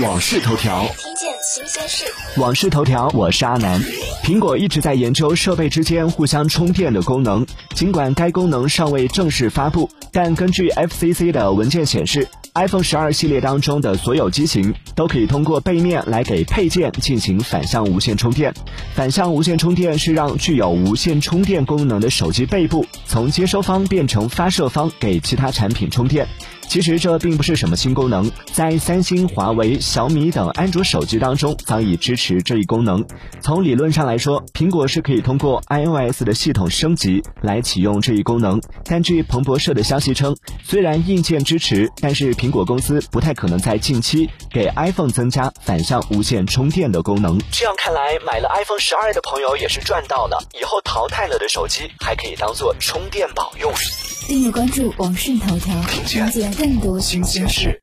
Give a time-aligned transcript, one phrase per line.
[0.00, 2.06] 网视头条，听见新鲜事。
[2.40, 3.78] 网视头条，我是阿南。
[4.24, 18.54] 苹果一直在研究设备之间互相充电的功能，尽管该功能尚未正式发布，但根据 FCC 的文件显示，iPhone 十二系列当中的所有机型都可以通过背面来给配件进行反向无线充电。
[18.94, 26.26] 反向无线充电是让具有无线充电功能的手机背部从接收方变成发射方给其他产品充电。
[26.72, 33.04] 其实这并不是什么新功能，在三星、华为、小米等安卓手机当中早已支持这一功能。
[33.42, 38.58] 从理论上来说，苹果是可以通过 iOS 的系统升级来启用这一功能。
[38.86, 40.34] 但据彭博社的消息称，
[40.64, 47.38] 虽然硬件支持，但是苹果公司不太可能在近期给 iPhone 增加反向无线充电的功能。
[47.50, 53.70] 这样看来，买了 iPhone 十二的朋友也是赚到了，以后淘汰了的手机还可以当做充电宝用。
[54.32, 57.68] 订阅关注网讯头条，了解更多新鲜事。